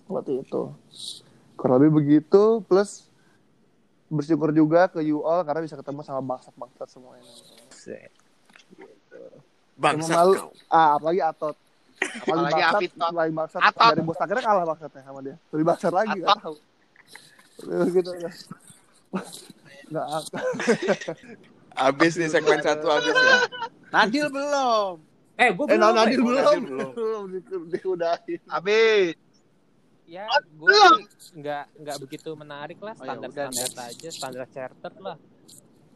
Waktu 0.07 0.47
itu. 0.47 0.71
Kurang 1.59 1.83
lebih 1.83 2.01
begitu 2.01 2.65
plus 2.65 3.11
bersyukur 4.11 4.51
juga 4.51 4.91
ke 4.91 5.03
UOL 5.07 5.47
karena 5.47 5.63
bisa 5.63 5.79
ketemu 5.79 6.03
sama 6.03 6.19
bangsat-bangsat 6.35 6.89
semuanya 6.91 7.31
Bangsa 9.79 10.13
Emang 10.13 10.19
malu. 10.19 10.35
kau. 10.35 10.51
ah 10.67 10.99
apalagi 10.99 11.21
Atot. 11.23 11.57
Apalagi 12.01 12.53
bangsat, 12.59 12.75
Afid, 12.75 12.91
Tot. 12.97 13.11
paling 13.15 13.35
bangsat. 13.39 13.61
Atot. 13.63 13.89
dari 13.95 14.03
bos 14.03 14.19
akhirnya 14.19 14.45
kalah 14.45 14.65
bangsatnya 14.67 15.03
sama 15.07 15.21
dia. 15.23 15.37
Lebih 15.55 15.65
bangsat 15.69 15.93
lagi 15.95 16.19
nggak 16.21 16.39
tahu 16.43 16.57
gitu 17.93 18.11
ya 18.17 18.31
nggak 19.93 20.07
Abis 21.73 22.13
nih 22.15 22.29
segmen 22.29 22.59
satu 22.59 22.87
abis 22.87 23.13
ya. 23.13 23.37
Nadil 23.91 24.27
belum 24.29 24.95
eh 25.35 25.51
gue 25.51 25.65
eh 25.65 25.73
belum 25.73 25.95
Nadil. 25.95 26.19
Oh, 26.19 26.25
belum 26.25 26.37
Nadil 26.37 26.61
belum. 26.63 26.91
belum 26.93 27.23
di- 27.33 27.43
diudahin 27.73 28.41
Habis. 28.47 29.15
ya 30.05 30.27
gue 30.53 30.81
nggak 31.33 31.65
nggak 31.77 31.97
begitu 31.99 32.31
menarik 32.35 32.79
lah 32.79 32.93
Oh, 32.93 33.01
ya 33.01 33.07
standar 33.09 33.29
udah, 33.31 33.47
standar 33.49 33.89
aja 33.89 34.09
standar 34.11 34.47
chartered 34.49 34.97
lah 34.99 35.17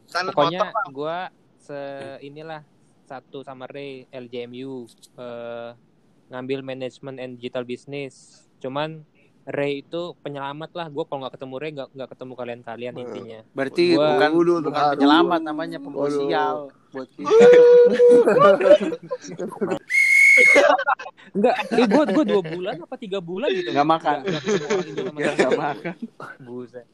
Standar 0.05 0.31
pokoknya 0.31 0.61
motor. 0.65 0.85
gue 0.89 1.17
se 1.59 1.79
inilah 2.21 2.61
satu 3.03 3.41
sama 3.41 3.65
Ray 3.65 4.07
LJMU 4.09 4.87
eh, 5.13 5.69
ngambil 6.27 6.59
manajemen 6.61 7.15
and 7.17 7.35
digital 7.35 7.61
business 7.61 8.13
cuman 8.57 9.03
Ray 9.45 9.79
itu 9.79 10.17
penyelamat 10.19 10.73
lah 10.73 10.89
gue 10.89 11.03
kalau 11.05 11.21
nggak 11.21 11.37
ketemu 11.37 11.53
Ray 11.55 11.71
nggak 11.71 11.89
nggak 11.93 12.09
ketemu 12.11 12.33
kalian-kalian 12.33 12.93
Betul. 12.93 13.05
intinya 13.05 13.39
Berarti 13.53 13.83
Gua- 13.93 14.09
bukan 14.11 14.31
Waduh, 14.33 14.63
bukan 14.65 14.81
aduh. 14.81 14.91
penyelamat 14.97 15.41
namanya 15.43 15.77
sial 16.09 16.57
buat 16.89 17.09
kita. 17.11 17.27
enggak 21.35 21.55
eh, 21.69 21.85
gue 21.85 22.03
gue 22.09 22.23
dua 22.25 22.41
bulan 22.43 22.75
apa 22.81 22.95
tiga 22.95 23.19
bulan 23.19 23.47
gitu 23.51 23.69
Nggak 23.71 23.87
makan. 23.87 24.17
nggak 24.23 24.41
orang 25.13 25.33
nggak 25.35 25.53
makan. 25.57 25.95
buset 26.41 26.85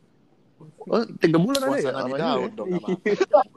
oh 0.84 1.04
tiga 1.18 1.38
bulan 1.38 1.60
ada 1.60 1.70
Puasa 1.72 1.90
ya 1.90 1.94
Daud 2.18 2.42
ya? 2.44 2.54
dong 2.54 2.70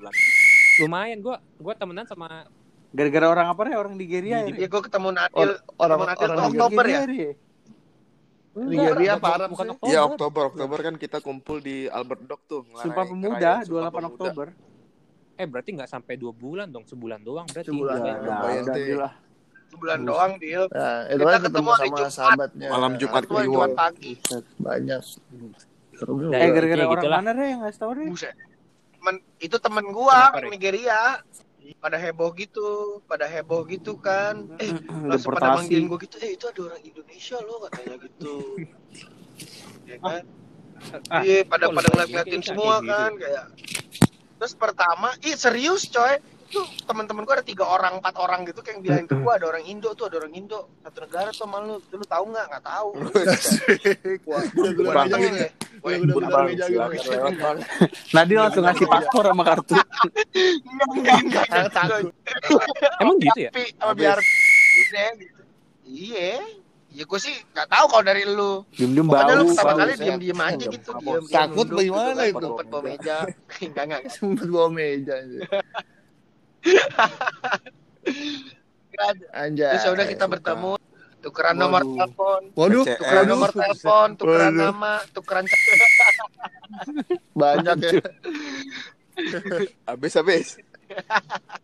lumayan 0.81 1.19
gue 1.21 1.37
gue 1.37 1.75
temenan 1.75 2.05
sama 2.05 2.49
Gara-gara 2.95 3.27
orang 3.27 3.51
apa 3.51 3.67
ya? 3.67 3.77
Orang 3.77 3.99
Nigeria 3.99 4.47
ya? 4.47 4.55
Ya 4.55 4.71
gue 4.71 4.79
ketemu 4.79 5.11
Nadil. 5.11 5.35
Or- 5.35 5.59
orang 5.83 5.99
ketemu 6.15 6.31
orang 6.31 6.39
tuh 6.39 6.47
Oktober 6.47 6.85
ya. 6.87 7.01
Nigeria, 8.57 9.11
apa 9.11 9.19
bukan- 9.19 9.35
Arab 9.37 9.49
bukan? 9.51 9.67
Oktober. 9.69 9.89
Iya 9.89 10.01
Oktober 10.05 10.43
Oktober 10.49 10.79
kan 10.81 10.95
kita 10.97 11.19
kumpul 11.19 11.59
di 11.59 11.77
Albert 11.87 12.23
Dock 12.25 12.41
tuh. 12.45 12.63
Sumpah 12.73 13.05
Pemuda, 13.05 13.53
Sumpah 13.61 13.91
28 13.91 13.91
Pemuda. 13.91 14.09
Oktober. 14.09 14.47
eh 15.35 15.45
berarti 15.45 15.71
nggak 15.73 15.91
sampai 15.91 16.15
dua 16.15 16.31
bulan 16.31 16.71
dong 16.71 16.85
sebulan 16.85 17.19
doang 17.21 17.43
berarti 17.45 17.67
Sebulan. 17.67 17.99
Ya, 17.99 18.15
Nah, 18.15 18.23
Lumayan, 18.23 18.63
udah 18.63 18.71
Teh. 18.73 18.87
gila. 18.87 19.11
satu 19.11 19.77
bulan 19.77 19.99
doang 20.01 20.33
deal 20.39 20.65
Nah, 20.65 20.99
Kita 21.03 21.11
ketemu 21.11 21.43
ketemu 21.43 21.71
sama 21.73 21.83
Jumat. 21.91 22.13
sahabatnya. 22.13 22.69
Malam 22.71 22.93
Jumat 22.95 23.23
Kliwon. 23.25 23.45
Jumat 23.49 23.71
pagi 23.75 24.13
banyak. 24.57 25.03
Dan- 25.03 26.33
Eh 26.33 26.49
gara-gara 26.49 26.79
Ya, 26.81 26.87
orang 26.89 27.11
mana 27.13 27.31
deh 27.33 27.47
yang 27.49 27.61
ngasih 27.61 27.81
tau 27.81 27.91
deh? 27.93 28.07
Buset. 28.07 28.35
Temen, 28.95 29.15
itu 29.37 29.57
temen 29.59 29.85
gua 29.91 30.31
Kenapa, 30.31 30.39
Re? 30.41 30.49
Nigeria 30.49 31.01
pada 31.81 31.97
heboh 31.97 32.31
gitu 32.37 33.01
pada 33.09 33.25
heboh 33.25 33.65
gitu 33.65 33.97
kan. 33.97 34.45
Eh 34.61 34.71
langsung 35.09 35.33
pada 35.33 35.57
manggilin 35.57 35.89
gua 35.89 35.99
gitu 36.01 36.17
eh 36.21 36.37
itu 36.37 36.45
ada 36.45 36.61
orang 36.69 36.83
Indonesia 36.85 37.37
loh 37.41 37.59
katanya 37.69 37.97
gitu. 38.05 38.37
Ya 39.85 40.01
kan? 40.01 40.25
Ah, 41.13 41.21
iya 41.25 41.45
pada 41.45 41.69
pada 41.69 41.89
kayak 42.09 42.45
semua 42.45 42.81
gitu. 42.81 42.89
kan 42.89 43.11
kayak 43.21 43.45
terus 44.41 44.55
pertama 44.57 45.09
ih 45.25 45.37
serius 45.37 45.89
coy 45.89 46.21
itu 46.55 46.63
teman-teman 46.87 47.27
gua 47.27 47.35
ada 47.43 47.47
tiga 47.47 47.67
orang 47.67 47.99
empat 47.99 48.15
orang 48.15 48.47
gitu 48.47 48.63
kayak 48.63 48.79
yang 48.79 48.83
bilangin 48.87 49.07
ke 49.11 49.17
gua 49.19 49.33
ada 49.35 49.47
orang 49.51 49.65
Indo 49.67 49.91
tuh 49.93 50.07
ada 50.07 50.17
orang 50.23 50.33
Indo 50.39 50.59
satu 50.87 50.99
negara 51.03 51.29
tuh 51.35 51.43
sama 51.43 51.57
lu 51.59 51.75
lu 51.83 52.07
tahu 52.07 52.25
nggak 52.31 52.45
nggak 52.47 52.65
tahu 52.65 52.89
meja 54.79 54.95
datengin 54.95 55.33
gitu. 55.35 55.43
ya 55.43 55.49
gitu. 55.99 56.19
Nadi 58.15 58.35
langsung 58.39 58.63
ngasih 58.65 58.87
paspor 58.87 59.25
sama 59.29 59.43
kartu. 59.45 59.75
Emang 63.03 63.17
gitu 63.21 63.39
ya? 63.39 63.51
Biar 63.93 64.19
gitu. 65.19 65.43
Iya. 65.85 66.41
Ya 66.95 67.03
gue 67.03 67.19
sih 67.19 67.35
nggak 67.51 67.67
tahu 67.67 67.85
kalau 67.91 68.05
dari 68.07 68.23
lu. 68.23 68.63
Pokoknya 68.71 69.35
bau. 69.35 69.43
lu 69.43 69.45
pertama 69.51 69.73
kali 69.83 69.93
saya- 69.99 70.07
diem-diem 70.15 70.41
aja 70.41 70.65
gitu. 70.71 70.91
Diem, 70.95 71.03
diem, 71.03 71.35
Takut 71.35 71.67
bagaimana 71.67 72.23
itu? 72.31 72.39
Ngumpet 72.39 72.67
bawah 72.71 72.85
meja. 72.87 73.17
Enggak, 73.67 73.85
enggak. 73.91 74.01
Sempet 74.15 74.47
bawa 74.47 74.69
meja. 74.71 75.15
Anjay. 79.33 79.73
Terus 79.75 79.85
ya 79.85 79.91
udah 79.93 80.07
kita 80.07 80.25
suka. 80.25 80.35
bertemu. 80.39 80.73
Tukeran 81.21 81.57
nomor 81.57 81.83
telepon. 81.83 82.41
Waduh. 82.53 82.85
Tukeran 82.85 83.25
nomor 83.25 83.51
telepon, 83.51 84.09
tukeran 84.15 84.53
Waduh. 84.53 84.65
nama, 84.71 84.93
tukeran 85.11 85.45
banyak 87.35 87.77
ya. 87.81 87.93
Habis 89.89 90.13
habis. 90.15 90.47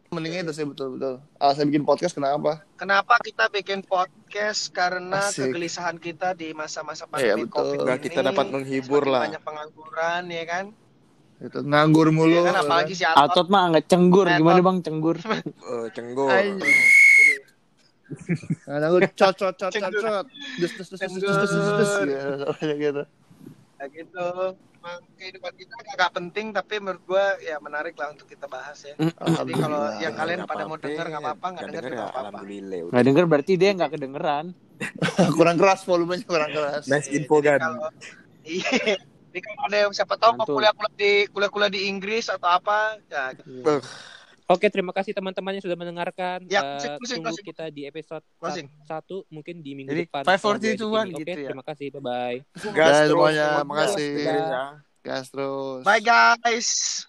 Mendingnya 0.09 0.43
itu 0.43 0.53
sih 0.55 0.65
betul-betul. 0.65 1.21
Alasan 1.37 1.69
bikin 1.69 1.85
podcast 1.85 2.17
kenapa? 2.17 2.65
Kenapa 2.75 3.21
kita 3.21 3.53
bikin 3.53 3.85
podcast? 3.85 4.73
Karena 4.73 5.21
Asik. 5.21 5.53
kegelisahan 5.53 6.01
kita 6.01 6.33
di 6.33 6.51
masa-masa 6.51 7.05
Iya, 7.13 7.37
pandemi 7.37 7.45
betul. 7.45 7.59
COVID 7.77 7.79
ini. 7.85 8.01
kita 8.01 8.21
dapat 8.25 8.47
menghibur 8.49 9.05
lah. 9.05 9.29
Banyak 9.29 9.45
pengangguran 9.45 10.23
ya 10.27 10.45
kan. 10.49 10.65
Itu 11.41 11.59
nganggur 11.65 12.13
mulu. 12.13 12.45
Iya 12.45 12.53
kan 12.53 12.57
apalagi 12.63 12.93
si 12.93 13.05
Atot. 13.05 13.21
Atot 13.25 13.47
mah 13.49 13.63
nggak 13.73 13.85
cenggur. 13.89 14.27
Metot. 14.29 14.39
Gimana 14.45 14.61
bang 14.61 14.79
cenggur? 14.85 15.17
Anjing. 16.37 16.79
Nah, 18.67 18.77
nganggur 18.83 19.03
cot 19.17 19.35
cot 19.39 19.55
cot 19.57 19.73
cot 19.73 19.73
Cenggur. 19.73 20.03
cot. 20.05 20.27
Dus 20.61 20.73
dus 20.77 20.89
dus 20.91 21.01
dus 21.01 21.13
dus 21.17 21.33
dus 21.33 21.51
dus 21.51 21.69
dus. 21.81 21.93
Gitu, 22.61 22.75
gitu. 22.77 23.03
Ya 23.81 23.85
gitu. 23.89 24.27
Emang 24.81 25.01
kehidupan 25.13 25.53
kita 25.61 25.77
agak 25.93 26.11
penting 26.17 26.57
tapi 26.57 26.81
menurut 26.81 27.05
gua 27.05 27.37
ya 27.37 27.61
menarik 27.61 27.93
lah 28.01 28.17
untuk 28.17 28.25
kita 28.25 28.49
bahas 28.49 28.81
ya. 28.81 28.97
Jadi 28.97 29.53
kalau 29.53 29.93
yang 30.01 30.17
kalian 30.17 30.49
pada 30.49 30.65
mau 30.65 30.81
denger 30.81 31.05
nggak 31.05 31.21
apa-apa, 31.21 31.47
nggak 31.53 31.67
denger 31.69 31.83
denger 31.85 31.93
nggak 31.97 32.09
ya, 32.09 32.17
apa-apa. 32.17 32.39
Nggak 32.89 33.05
denger 33.05 33.25
berarti 33.29 33.53
dia 33.61 33.71
nggak 33.77 33.91
kedengeran. 33.93 34.47
kurang 35.37 35.57
keras 35.61 35.85
volumenya 35.85 36.25
kurang 36.25 36.51
keras. 36.53 36.89
Nice 36.89 37.13
Iya, 37.13 37.17
info 37.21 37.37
kan. 37.45 37.61
Iya, 38.41 38.97
jadi 39.31 39.41
kalau 39.41 39.61
ada 39.65 39.77
yang 39.79 39.93
siapa 39.93 40.15
tahu 40.15 40.33
mau 40.35 40.45
kuliah-kuliah 40.45 40.93
di 40.93 41.13
kuliah-kuliah 41.31 41.71
di 41.71 41.81
Inggris 41.87 42.27
atau 42.27 42.51
apa, 42.51 42.99
ya 43.07 43.31
Oke, 44.51 44.67
terima 44.67 44.91
kasih 44.91 45.15
teman-teman 45.15 45.55
yang 45.55 45.63
sudah 45.63 45.79
mendengarkan. 45.79 46.43
Ya, 46.51 46.59
Eh, 46.83 46.99
closing, 46.99 47.23
tunggu 47.23 47.39
closing. 47.39 47.47
kita 47.47 47.71
di 47.71 47.87
episode 47.87 48.27
Closing. 48.35 48.67
sa- 48.83 48.99
satu 48.99 49.23
mungkin 49.31 49.63
di 49.63 49.79
minggu 49.79 49.95
Jadi, 49.95 50.11
depan. 50.11 50.23
five, 50.27 50.43
four, 50.43 50.59
three, 50.59 50.75
two, 50.75 50.91
one 50.91 51.07
gitu 51.07 51.23
Oke, 51.23 51.39
ya. 51.39 51.55
terima 51.55 51.63
kasih. 51.63 51.87
Bye 51.95 52.03
bye. 52.03 52.39
Guys, 52.75 52.99
terus, 52.99 53.11
semuanya, 53.15 53.47
makasih. 53.63 54.11
kasih. 54.11 54.39
Gas 55.01 55.27
terus. 55.31 55.81
bye 55.87 56.03
guys. 56.03 57.07